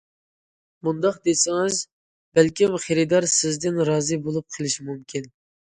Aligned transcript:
مۇنداق 0.87 1.19
دېسىڭىز، 1.29 1.81
بەلكىم 2.41 2.81
خېرىدار 2.87 3.29
سىزدىن 3.37 3.79
رازى 3.93 4.23
بولۇپ 4.27 4.59
قېلىشى 4.59 4.91
مۇمكىن. 4.93 5.33